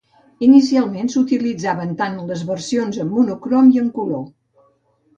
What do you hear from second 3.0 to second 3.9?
en monocrom i